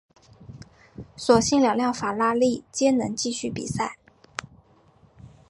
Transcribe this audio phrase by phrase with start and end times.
[1.15, 3.99] 所幸两辆法拉利皆能继续比赛。